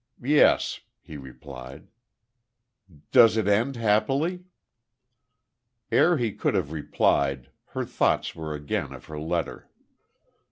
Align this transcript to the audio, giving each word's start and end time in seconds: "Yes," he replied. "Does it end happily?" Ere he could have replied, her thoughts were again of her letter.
"Yes," 0.23 0.79
he 1.03 1.15
replied. 1.15 1.87
"Does 3.11 3.37
it 3.37 3.47
end 3.47 3.75
happily?" 3.75 4.45
Ere 5.91 6.17
he 6.17 6.33
could 6.33 6.55
have 6.55 6.71
replied, 6.71 7.51
her 7.77 7.85
thoughts 7.85 8.33
were 8.33 8.55
again 8.55 8.93
of 8.93 9.05
her 9.05 9.19
letter. 9.19 9.69